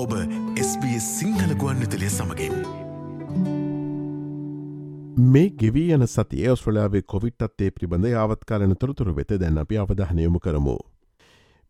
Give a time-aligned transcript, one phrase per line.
[0.00, 0.12] ඔබ
[0.60, 2.54] SBS සිංහල ගුවන් විතලිය සමඟින්.
[5.34, 10.76] මේ ගෙවී යන සතිය ඔස්ට්‍රලයාාවේ කොවිට් අත්තේ පිබඳ යාවත්කාලන තොරතුර වෙත දැන් අපි අවධහනයමු කරමු.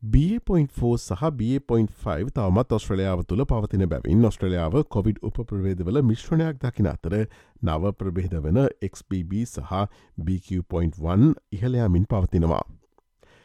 [0.02, 7.16] B.4 සහ B.5 තවමත් ඔස්ට්‍රලයාාව තුළ පවතින බැවින් ඔස්ට්‍රලයාාව කොවිඩ් උපප්‍රවේදවල මිශ්‍රණයක් දකින අතර
[7.62, 9.82] නව ප්‍රබේද වන XBB සහ
[10.28, 12.62] BQ.1 ඉහලයාමින් පවතිනවා.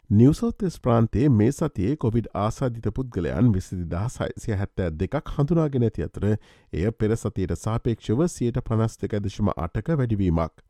[0.09, 6.91] නිවසෝතෙස් ප්‍රාන්තේ මේ සතියේ කොවිඩ් ආසාධිත පුද්ගලයන් විසිදි දහසයිසිය හැත්තෑ දෙකක් හඳුනාගෙන ඇති අතර එය
[6.93, 10.61] පෙර සතියට සාපේක්ෂව සියට පනස් දෙක දශම අටක වැඩිවීමක්.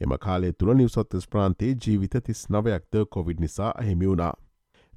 [0.00, 4.34] එම කාලේ තුළ නිවසොත්තෙස් ප්‍රාන්තේ ජීවිත තිස් නවයක්ද කොවිඩ් නිසා අහිමි වුණා.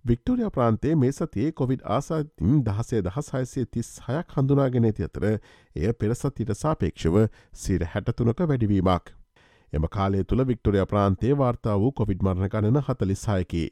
[0.06, 6.54] වික්ටෝරිය ප්‍රාන්තේ මේ සතියේ කොවිඩ් ආසාතින් දහසේ දහසයිසේ තිස් හයක් හඳුනාගෙන ඇති අතර එය පෙරසතිට
[6.56, 7.24] සාපේක්ෂව
[7.56, 9.17] සිට හැටතුනක වැඩිවීමක්.
[9.74, 13.66] එම කාලේ තුළ වික්ටොරිය ප්‍රාන්තේ වාර්තා වූ කොවිඩ් මරණ ගණන හතලිස්සායකි.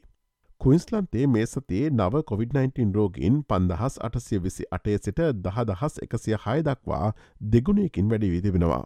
[0.60, 7.08] කුයින්ස්ලන්තේ මේ සතියේ නව COොVID-19 රෝගීන් පන්දහස් අටසිය විසි අටේ සිට දහදහස් එකසිය හය දක්වා
[7.48, 8.84] දෙගුණයකින් වැඩි විදිබෙනවා.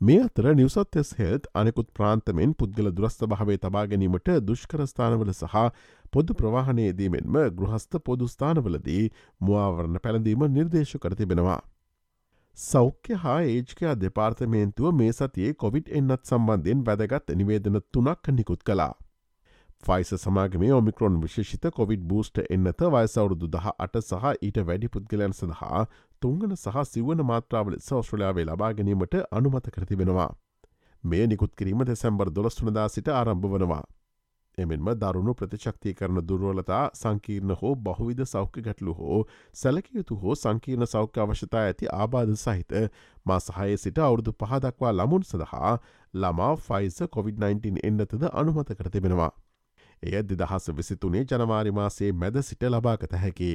[0.00, 5.54] මේ අතර නිවසත්ස් හෙල්ත් අනෙකුත් ප්‍රාන්තමෙන් පුද්ගල දුරස්ථ භාවේ තබා ගැනීමට දුෂ්කරස්ථානවල සහ
[6.12, 9.04] පොදු ප්‍රවාහනයේදීමෙන්ම ගෘහස්ථ පොදුස්ථානවලදී
[9.40, 11.60] මුවාවරණ පැළඳීම නිර්දේශ කර තිබෙනවා.
[12.58, 18.92] සෞඛ්‍ය හා ඒජ්කයා දෙපාර්තමේන්තුව මේ සතියේ කොවිඩ් එන්නත් සම්බන්ධයෙන් වැදගත් නිවේදන තුනක් නිකුත් කලා.
[19.86, 25.82] ෆයිස සමාගමේ ඔමිකරොන් විශේෂිත කොවිඩ් බූස්ට එන්නත වයසවුරුදු දහ අට සහ ඊට වැඩි පුද්ගලයන් සඳහා
[26.22, 30.30] තුංගන සහ සිවන මාත්‍රාවල සෞස්ට්‍රලයාාවේ ලබා ගැනීමට අනුමත කරතිබෙනවා.
[31.04, 33.82] මේ නිකුත් කිරීම දෙසැම්බර් දොළස්තුනදා සිට ආරම්භ වනවා.
[34.58, 39.18] එමෙන්ම දරුණු ප්‍රතිශක්තිය කරන දුර්වලතා සංකීර්ණ හෝ බහුවිද සෞඛ්‍ය ගැටලු හෝ
[39.54, 42.76] සැලකයුතු හෝ සංකීර්ණ සෞඛ්‍ය අවශ්‍යතා ඇති ආබාධ සහිත
[43.26, 45.74] මා සහයේ සිට අවුරුදු පහදක්වා ලමුන් සඳහා
[46.14, 49.32] ළමා ෆයිස COොVID-19 එන්නතද අනුමත කර තිබෙනවා.
[50.02, 53.52] එය දෙදහස විසිතුනේ ජනවාරිමාසේ මැද සිට ලබාගත හැකි.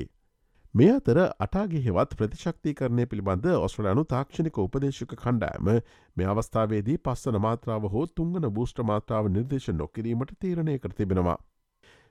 [0.73, 5.71] මේ අතර අටාගෙහෙවත් ප්‍රතිශක්තිකරණය පිළිබඳ ඔස්ට්‍රලයානු තාක්ෂණික උපදේශක කණ්ඩෑම
[6.17, 11.35] මේ අවස්ථාවේදී පස්සන මාත්‍රාව හෝ තුංගන බූෂ්ට මාත්‍රාව නිර්දේශ නොකිරීමට තීරණය කර තිබෙනවා.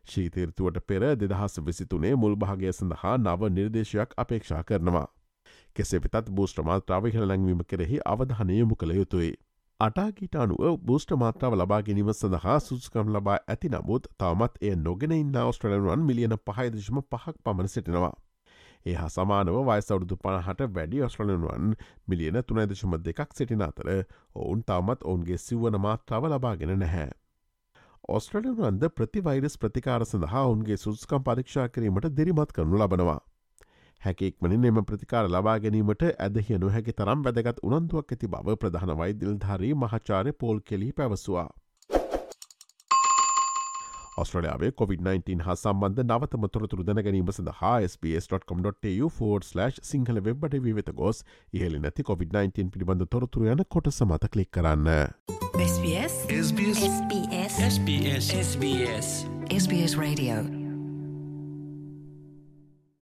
[0.05, 5.07] ශීතීර්තුවට පෙර දෙදහස් විසිතුනේ මුල් භාගය සඳහා නව නිර්දේශයක් අපේක්ෂා කරනවා.
[5.77, 9.33] කෙසේ වෙතත් බූෂ්ට මාත්‍රාව හිළලැංවීම කෙරෙහි අවධානයමු කළ යුතුයි.
[9.81, 15.45] අටාගීට අනුව බූෂ්ට මාත්‍රාව ලබා ගැනීම සඳහා සුස්කම් ලබා ඇති නමුත් තවමත් එය නොගෙන ඉන්න
[15.45, 18.17] ඔස්ට්‍රලනුවන් මිලියන පහයිදශම පහක් පමණ සිටිනවා.
[18.87, 21.73] ඒ හා සමානව වයිසවුරුදු පණහට වැඩි ඔස්ට්‍රලනුවන්
[22.09, 23.89] මිලියන තුනයිදශම දෙකක් සිටින අතර
[24.37, 27.09] ඔවුන් තවමත් ඔවුන්ගේ සිව්වන මාත්‍රාව ලබාගෙන නැහැ.
[28.09, 33.21] ඔස්ට්‍රලනුවන්ද ප්‍රතිවයිරස් ප්‍රතිකාර සඳහා ඔවුන්ගේ සුස්කම් පරීක්ෂා කිරීමට දිරිමත් කරනු ලබනවා.
[34.03, 40.33] හැකෙක්මනින් එම ප්‍රතිකාර ලබා ගැනීමට ඇදහිය නොහැකි තරම් වැදගත් උනන්දුවක් ඇති බව ප්‍රධාන වෛදිල්ධාරී මහාචාරය
[40.35, 41.49] පෝල් කෙලී පැවසවා.
[44.23, 52.07] ඔස්ට්‍රලයාාවේ COොVID-19 හා සම්බන්ධ නවතම තොරතුරු දැනැනීම සඳහා SBS.com.tu4/ සිංහල වෙබ්බට විවෙත ගොස් ඉහලි නැති
[52.11, 54.95] COොVID-19 පිළිබඳ තොරතුරු යන කොට සමත කලික් කරන්න.
[55.65, 56.81] SBS SBS
[57.67, 59.11] SBS SBS
[59.57, 60.58] SBS Radio